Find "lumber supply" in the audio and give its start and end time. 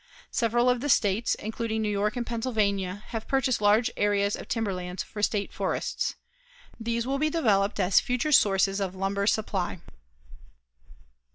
8.95-9.79